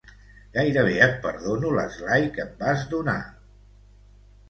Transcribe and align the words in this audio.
Gairebé 0.55 0.95
et 1.09 1.13
perdono 1.27 1.75
l'esglai 1.77 2.29
que 2.39 2.47
em 2.49 2.59
vas 2.65 2.91
donar! 2.97 3.19